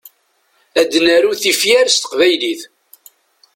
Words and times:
Ad 0.81 0.91
naru 1.05 1.31
tifyar 1.41 1.87
s 1.89 1.95
teqbaylit. 1.97 2.61